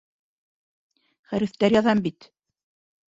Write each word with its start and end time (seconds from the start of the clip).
Хәрефтәр 1.33 1.77
яҙам 1.79 2.03
бит. 2.09 2.29